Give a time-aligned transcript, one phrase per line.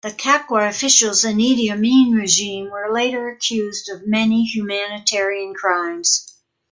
[0.03, 6.27] The Kakwa officials in Idi Amin regime were later accused of many humanitarian crimes.